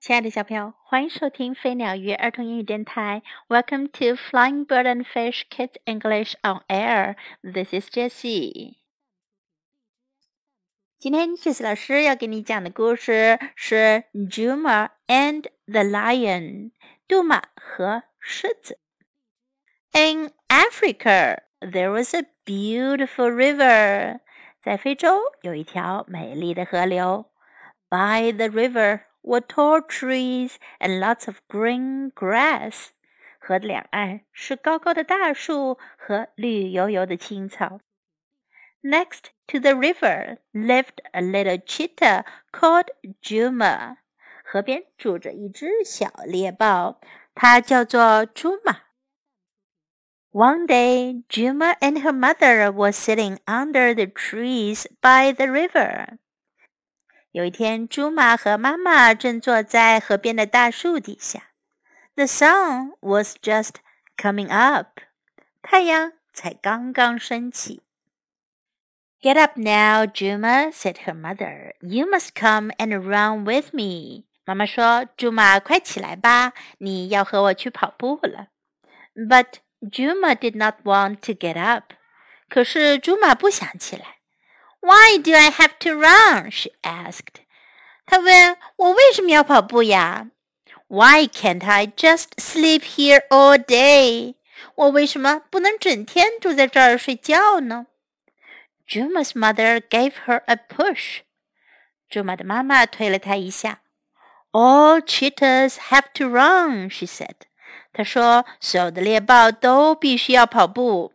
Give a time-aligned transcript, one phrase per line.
[0.00, 3.22] 亲爱的小朋友，欢迎收听飞鸟鱼儿童英语电台。
[3.48, 7.16] Welcome to Flying Bird and Fish Kids English on Air.
[7.42, 8.76] This is Jessie.
[10.98, 16.70] 今天 Jessie 老师要给你讲的故事是 Juma and the Lion，
[17.06, 18.78] 杜马和狮子。
[19.92, 24.20] In Africa, there was a beautiful river.
[24.62, 27.26] 在非洲有一条美丽的河流。
[27.90, 32.89] By the river were tall trees and lots of green grass.
[33.39, 37.79] 河的两岸是高高的大树和绿油油的青草。
[38.81, 42.89] Next to the river lived a little cheetah called
[43.21, 43.97] Juma.
[44.43, 46.99] 河边住着一只小猎豹，
[47.33, 48.81] 它叫做朱玛。
[50.31, 56.19] One day, Juma and her mother were sitting under the trees by the river.
[57.32, 61.50] 有一天，朱玛和妈妈正坐在河边的大树底下。
[62.16, 63.74] The sun was just
[64.16, 64.98] coming up，
[65.62, 67.82] 太阳才刚刚升起。
[69.22, 71.74] Get up now, Juma said her mother.
[71.80, 74.24] You must come and run with me.
[74.44, 78.48] 妈妈说：“朱玛，快起来吧，你要和我去跑步了。”
[79.14, 81.92] But Juma did not want to get up.
[82.48, 84.19] 可是朱玛不想起来。
[84.79, 86.51] why do I have to run?
[86.51, 87.41] she asked.
[88.05, 90.27] 她问我为什么要跑步呀？
[90.87, 94.35] Why can't I just sleep here all day?
[94.75, 97.87] 我为什么不能整天住在这儿睡觉呢？
[98.87, 101.21] Juma's mother gave her a push.
[102.07, 103.79] 朱玛的妈妈推了她一下。
[104.51, 107.35] All cheetahs have to run, she said.
[107.91, 111.13] 她说所有的猎豹都必须要跑步。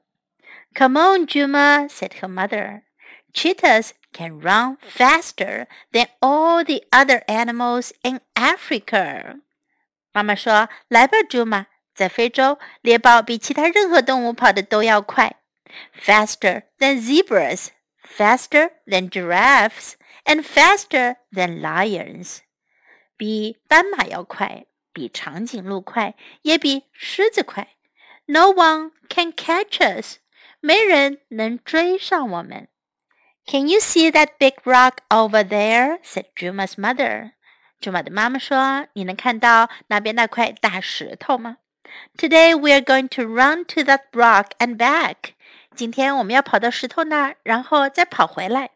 [0.74, 2.82] Come on, Juma, said her mother.
[3.35, 9.35] Cheetahs can run faster than all the other animals in Africa.
[9.35, 9.41] Africa。
[10.13, 15.35] 妈妈说：“来吧，朱玛，在非洲，猎豹比其他任何动物跑得都要快
[16.01, 17.67] ，faster than zebras,
[18.17, 22.37] faster than giraffes, and faster than lions。
[23.17, 27.67] 比斑马要快，比长颈鹿快，也比狮子快。
[28.27, 30.19] No one can catch us，
[30.61, 32.69] 没人能追上我们。”
[33.46, 35.98] Can you see that big rock over there?
[36.02, 37.32] said Juma's mother.
[37.80, 41.56] 朱玛的妈妈说：“你能看到那边那块大石头吗？”
[42.16, 45.34] Today we are going to run to that rock and back.
[45.74, 48.70] 今天我们要跑到石头那儿，然后再跑回来。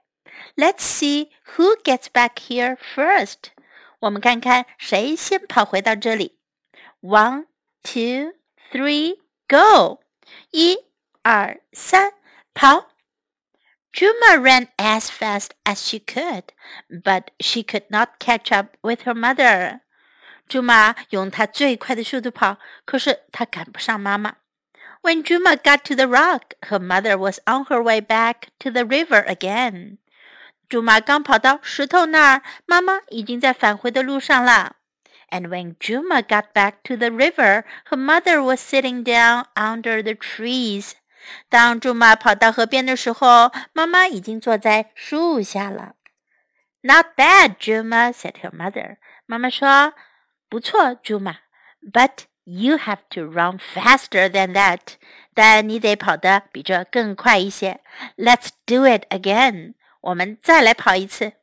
[0.56, 3.52] Let's see who gets back here first.
[4.00, 6.38] 我们看看谁先跑回到这里。
[7.02, 7.46] One,
[7.82, 8.32] two,
[8.72, 10.00] three, go!
[10.50, 10.78] 一、
[11.22, 12.14] 二、三，
[12.54, 12.88] 跑
[13.98, 16.52] ！Juma ran as fast as she could,
[16.88, 19.80] but she could not catch up with her mother.
[20.48, 24.36] 朱玛用她最快的速度跑，可是她赶不上妈妈。
[25.02, 29.24] When Juma got to the rock, her mother was on her way back to the river
[29.26, 29.98] again.
[30.68, 34.76] 朱玛刚跑到石头那儿，妈妈已经在返回的路上了。
[35.30, 40.92] And when Juma got back to the river, her mother was sitting down under the trees.
[41.49, 45.95] 当朱玛跑到河边的时候，妈妈已经坐在树下了。
[46.81, 48.97] Not bad, Juma said her mother.
[49.25, 49.93] 妈妈说
[50.49, 51.37] ：“不错，朱玛
[51.81, 54.79] ，But you have to run faster than that.
[55.33, 57.81] 但你得跑得比这更快一些。
[58.17, 59.73] Let's do it again.
[60.01, 61.33] 我们再来跑一次。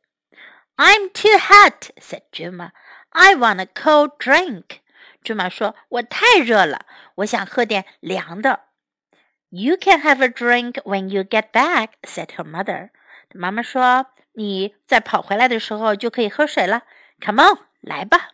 [0.75, 2.71] I'm too hot, said Juma.
[3.09, 4.79] I want a cold drink.
[5.23, 6.85] 朱玛说：“我太热了，
[7.15, 8.61] 我想喝点凉的。”
[9.50, 12.90] You can have a drink when you get back," said her mother.
[13.34, 16.82] 妈妈说：“你在跑回来的时候就可以喝水了。
[17.20, 18.30] Come on，来吧。”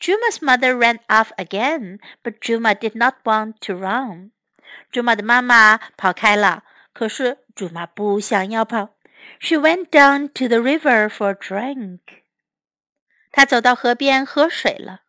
[0.00, 4.30] Juma's mother ran off again, but Juma did not want to run.
[4.92, 8.90] 朱玛的妈妈跑开了，可是朱玛不想要跑。
[9.40, 11.98] She went down to the river for a drink.
[13.32, 15.02] 她走到河边喝水了。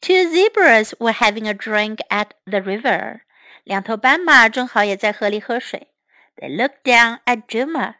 [0.00, 3.20] Two zebras were having a drink at the river.
[3.66, 5.88] 两头斑马正好也在河里喝水。
[6.36, 7.94] They looked down at Juma。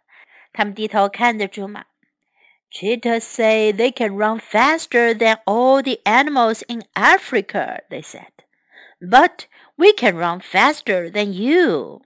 [0.52, 1.84] 他们低头看着朱玛。
[2.70, 8.32] Cheetahs say they can run faster than all the animals in Africa, they said.
[8.98, 9.46] But
[9.76, 12.02] we can run faster than you.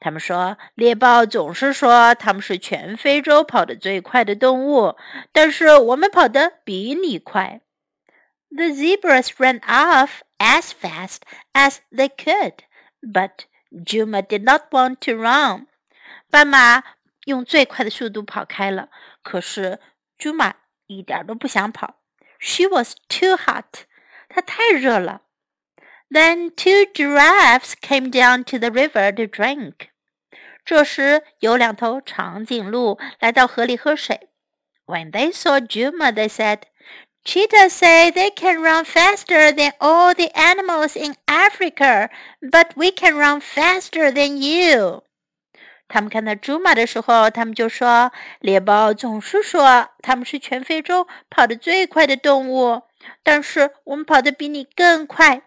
[0.00, 4.96] 他们说，猎豹总是说他们是全非洲跑得最快的动物，
[5.32, 7.60] 但是我们跑得比你快。
[8.50, 11.18] The zebras ran off as fast
[11.52, 12.54] as they could.
[13.00, 15.66] But Juma did not want to run.
[16.30, 16.82] 斑马
[17.24, 18.88] 用最快的速度跑开了，
[19.22, 19.78] 可是
[20.18, 20.54] Juma
[20.86, 21.96] 一点都不想跑。
[22.38, 23.84] She was too hot.
[24.28, 25.22] 她太热了。
[26.10, 29.88] Then two giraffes came down to the river to drink.
[30.64, 34.28] 这时有两头长颈鹿来到河里喝水。
[34.86, 36.62] When they saw Juma, they said,
[37.25, 42.09] Cheetahs say they can run faster than all the animals in Africa,
[42.41, 45.03] but we can run faster than you.
[45.87, 48.11] 他们看到朱玛的时候，他们就说
[48.41, 52.83] ：“猎豹总是说他们是全非洲跑得最快的动物，
[53.23, 55.41] 但是我们跑得比你更快。”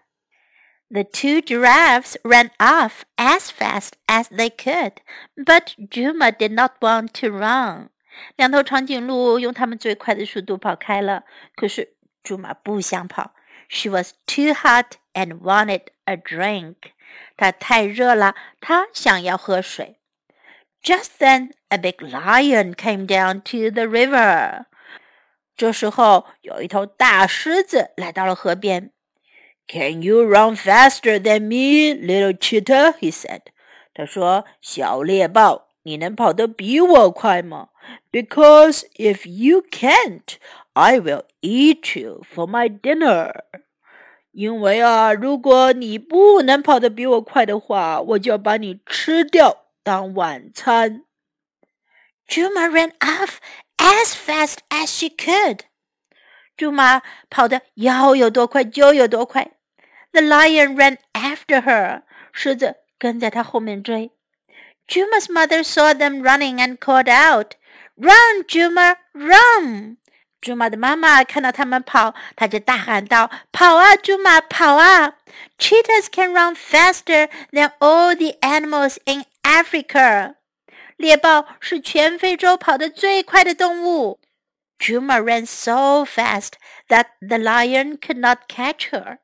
[0.90, 4.96] The two giraffes ran off as fast as they could,
[5.36, 7.88] but Juma did not want to run.
[8.36, 11.24] 两头长颈鹿用它们最快的速度跑开了。
[11.54, 13.34] 可是朱玛不想跑
[13.68, 16.76] ，She was too hot and wanted a drink。
[17.36, 19.98] 它太热了，它想要喝水。
[20.82, 24.64] Just then a big lion came down to the river。
[25.56, 28.90] 这时候，有一头大狮子来到了河边。
[29.68, 32.94] Can you run faster than me, little cheetah?
[32.98, 33.42] He said.
[33.94, 37.68] 他说：“小猎豹，你能跑得比我快吗
[38.10, 40.36] ？Because if you can't,
[40.72, 43.32] I will eat you for my dinner.
[44.30, 51.04] 因为啊，如果你不能跑得比我快的话，我就要把你吃掉。”当晚餐。
[52.28, 53.38] Juma ran off
[53.78, 55.62] as fast as she could.
[56.56, 59.50] 朱玛跑得要有多快就有多快。
[60.12, 62.02] The lion ran after her.
[62.32, 64.12] 狮子跟在她后面追。
[64.87, 67.55] Juma's mother saw them running and called out,
[67.95, 69.97] "Run, Juma, run!"
[70.39, 75.15] 朱玛的妈妈看到他们跑，她就大喊道：“跑啊，朱玛，跑啊！
[75.57, 80.35] Cheetahs can run faster than all the animals in Africa，
[80.95, 84.19] 猎豹是全非洲跑得最快的动物。
[84.79, 86.53] Juma ran so fast
[86.87, 89.17] that the lion could not catch her。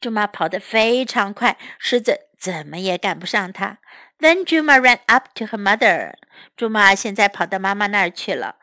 [0.00, 3.78] 朱玛跑得非常快，狮子怎么也赶不上它。
[4.18, 6.14] Then Juma ran up to her mother。
[6.56, 8.56] 朱玛现在跑到妈妈那儿去了。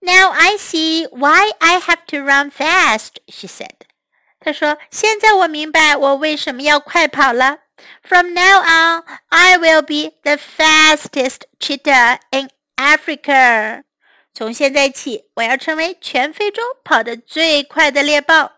[0.00, 3.86] Now I see why I have to run fast, she said.
[4.38, 7.60] 她说：“现在我明白我为什么要快跑了。”
[8.02, 13.84] From now on, I will be the fastest cheetah in Africa.
[14.32, 18.52] 从现在起，我要成为全非洲跑得最快的猎豹。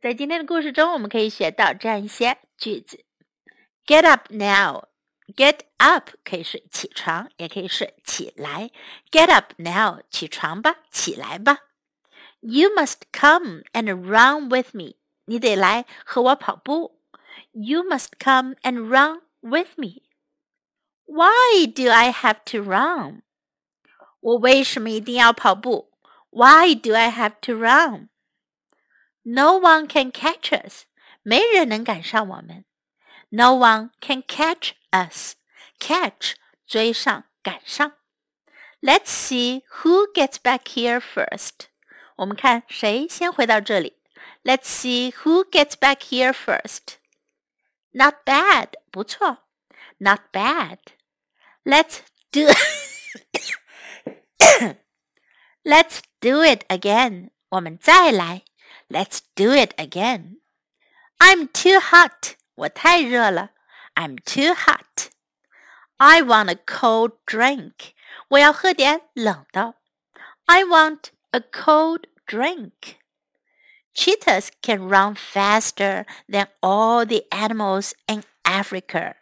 [0.00, 3.04] 在今天的故事中，我们可以学到这样一些句子
[3.86, 4.84] ：Get up now.
[5.36, 8.70] Get up 可以是起床，也可以是起来。
[9.10, 11.58] Get up now，起床吧，起来吧。
[12.40, 14.94] You must come and run with me.
[15.26, 17.02] 你得来和我跑步。
[17.52, 20.02] You must come and run with me.
[21.04, 23.22] Why do I have to run?
[24.20, 25.90] 我为什么一定要跑步？
[26.30, 28.08] Why do I have to run?
[29.22, 30.84] No one can catch us.
[31.22, 32.64] 没人能赶上我们。
[33.32, 35.34] No one can catch us.
[35.78, 36.34] Catch
[36.66, 37.92] 追上赶上。
[38.80, 41.66] Let's see who gets back here first.
[42.16, 43.96] 我们看谁先回到这里。
[44.42, 46.96] Let's see who gets back here first.
[47.90, 49.38] Not bad，不错。
[49.98, 50.78] Not bad.
[51.64, 52.00] Let's
[52.30, 52.52] do.
[55.64, 57.30] Let's do it again.
[57.50, 58.44] 我们再来。
[58.88, 60.38] Let's do it again.
[61.18, 62.36] I'm too hot.
[62.54, 63.50] 我太热了。
[63.94, 65.10] I'm too hot.
[65.96, 67.92] I want a cold drink.
[68.28, 69.74] 我要喝点冷的。
[70.46, 72.98] I want a cold drink.
[73.94, 79.16] Cheetahs can run faster than all the animals in Africa.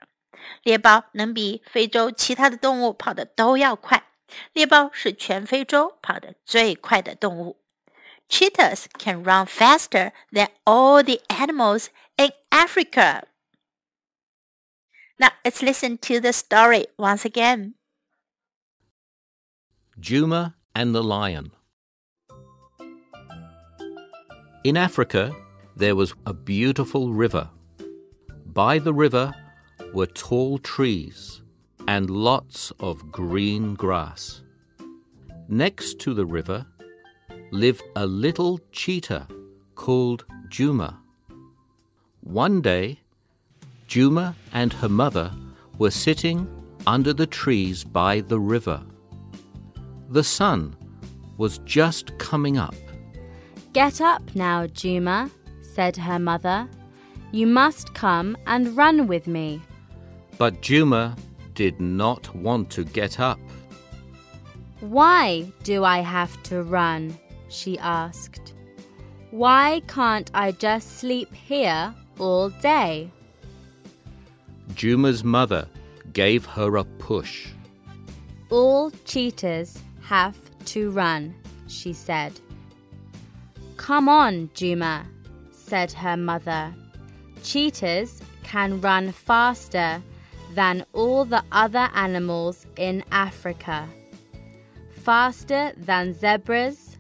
[0.63, 4.05] 猎豹能比非洲其他的动物跑得都要快。
[4.53, 7.59] 猎豹是全非洲跑得最快的动物。
[8.29, 11.87] Cheetahs can run faster than all the animals
[12.22, 13.24] in Africa.
[15.20, 17.74] Now let's listen to the story once again.
[20.00, 21.52] Juma and the Lion.
[24.64, 25.36] In Africa,
[25.76, 27.50] there was a beautiful river.
[28.46, 29.34] By the river
[29.92, 31.42] were tall trees
[31.88, 34.44] and lots of green grass.
[35.50, 36.68] Next to the river
[37.52, 39.28] lived a little cheetah
[39.74, 41.01] called Juma.
[42.22, 43.00] One day,
[43.88, 45.32] Juma and her mother
[45.78, 46.48] were sitting
[46.88, 48.82] under the trees by the river.
[50.10, 50.76] The sun
[51.38, 52.76] was just coming up
[53.74, 56.68] Get up now, Juma, said her mother.
[57.32, 59.62] You must come and run with me.
[60.38, 61.16] But Juma
[61.56, 63.40] did not want to get up.
[64.82, 67.18] Why do I have to run?
[67.48, 68.54] she asked.
[69.30, 73.12] Why can't I just sleep here all day?
[74.76, 75.68] Juma's mother
[76.14, 77.50] gave her a push.
[78.52, 81.34] All cheetahs have to run,
[81.68, 82.40] she said.
[83.78, 85.08] Come on, Juma,
[85.52, 86.74] said her mother.
[87.42, 90.02] Cheetahs can run faster
[90.54, 93.88] than all the other animals in Africa.
[94.92, 96.98] Faster than zebras,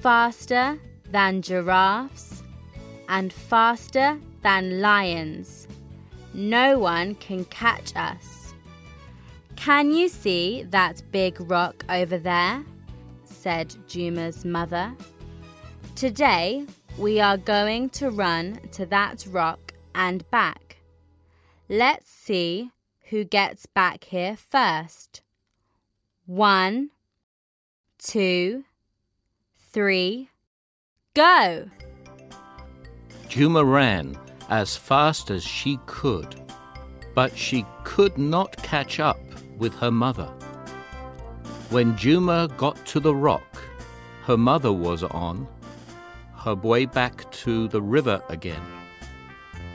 [0.00, 0.78] faster
[1.10, 2.42] than giraffes,
[3.08, 5.66] and faster than lions.
[6.34, 8.54] No one can catch us.
[9.56, 12.64] Can you see that big rock over there?
[13.24, 14.94] said Juma's mother.
[15.96, 16.64] Today
[16.96, 20.78] we are going to run to that rock and back.
[21.68, 22.70] Let's see
[23.10, 25.22] who gets back here first.
[26.26, 26.90] One,
[27.98, 28.64] two,
[29.58, 30.30] three,
[31.14, 31.70] go!
[33.28, 34.16] Juma ran
[34.48, 36.40] as fast as she could,
[37.14, 39.20] but she could not catch up
[39.56, 40.32] with her mother.
[41.70, 43.44] When Juma got to the rock
[44.28, 45.48] her mother was on,
[46.34, 48.60] her way back to the river again.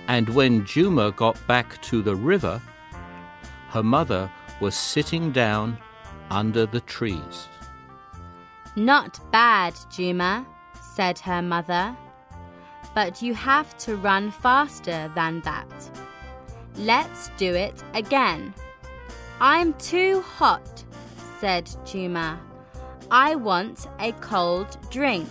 [0.07, 2.61] And when Juma got back to the river,
[3.69, 5.79] her mother was sitting down
[6.29, 7.47] under the trees.
[8.75, 10.45] Not bad, Juma,
[10.79, 11.97] said her mother.
[12.95, 15.67] But you have to run faster than that.
[16.77, 18.53] Let's do it again.
[19.39, 20.83] I'm too hot,
[21.39, 22.39] said Juma.
[23.11, 25.29] I want a cold drink.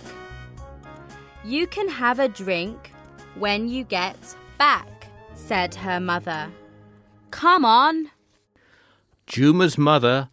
[1.43, 2.91] You can have a drink
[3.35, 4.17] when you get
[4.57, 6.49] back, said her mother.
[7.31, 8.11] Come on.
[9.27, 10.29] Juma's mother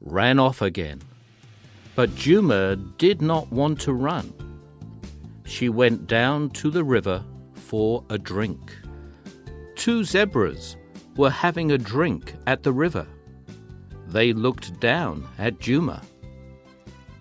[0.00, 1.02] ran off again.
[1.96, 4.32] But Juma did not want to run.
[5.44, 7.24] She went down to the river
[7.54, 8.76] for a drink.
[9.76, 10.76] Two zebras
[11.16, 13.06] were having a drink at the river.
[14.08, 16.02] They looked down at Juma.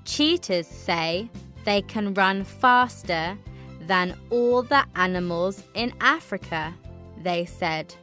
[0.05, 1.29] Cheetahs say
[1.65, 3.37] they can run faster
[3.81, 6.73] than all the animals in Africa,
[7.21, 7.93] they said.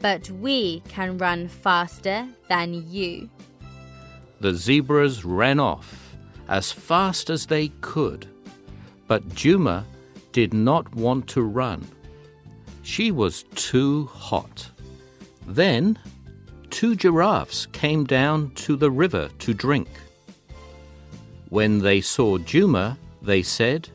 [0.00, 3.28] But we can run faster than you.
[4.40, 6.16] The zebras ran off
[6.48, 8.28] as fast as they could,
[9.08, 9.84] but Juma
[10.32, 11.84] did not want to run.
[12.82, 14.70] She was too hot.
[15.46, 15.98] Then
[16.70, 19.88] two giraffes came down to the river to drink.
[21.48, 23.88] When they saw Juma, they said,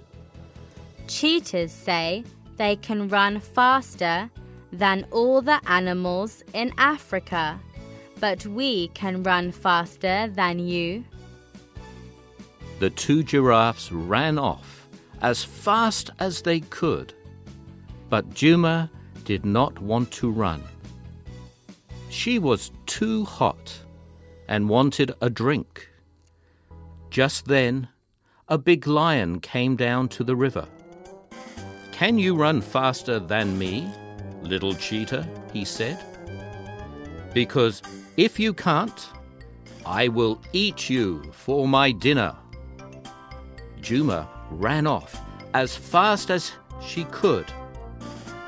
[1.08, 2.24] Cheetahs say
[2.58, 4.30] they can run faster
[4.72, 7.60] than all the animals in Africa,
[8.20, 11.06] but we can run faster than you.
[12.80, 14.83] The two giraffes ran off
[15.24, 17.14] as fast as they could,
[18.10, 18.92] but Juma
[19.24, 20.62] did not want to run.
[22.10, 23.80] She was too hot
[24.48, 25.90] and wanted a drink.
[27.10, 27.88] Just then,
[28.50, 30.68] a big lion came down to the river.
[31.94, 33.90] Can you run faster than me,
[34.42, 35.28] little cheetah?
[35.54, 35.98] he said.
[37.34, 37.82] Because
[38.18, 39.10] if you can't,
[39.86, 42.36] I will eat you for my dinner.
[43.82, 44.30] Juma
[44.60, 45.22] ran off
[45.54, 47.52] as fast as she could.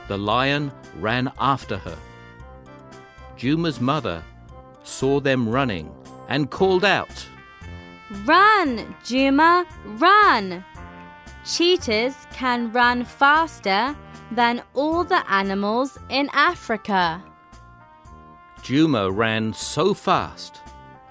[0.08, 1.98] The lion ran after her.
[3.36, 4.24] Juma's mother
[4.84, 5.92] saw them running
[6.30, 7.26] and called out,
[8.26, 9.66] Run, Juma,
[9.98, 10.64] run!
[11.44, 13.96] Cheetahs can run faster
[14.32, 17.24] than all the animals in Africa.
[18.62, 20.62] Juma ran so fast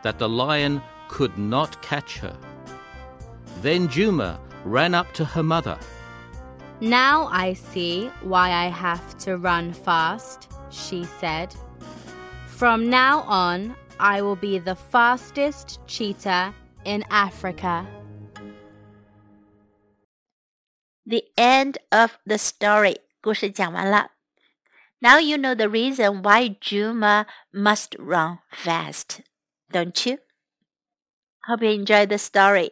[0.03, 2.37] that the lion could not catch her.
[3.63, 5.78] Then Juma ran up to her mother.
[6.82, 11.54] Now I see why I have to run fast, she said.
[12.48, 16.54] From now on, I will be the fastest cheetah
[16.86, 17.86] in Africa.
[21.06, 22.98] The end of the story.
[23.22, 24.12] 故事讲完了。
[25.02, 29.22] Now you know the reason why Juma must run fast,
[29.72, 30.20] don't you?
[31.48, 32.72] Hope you enjoyed the story.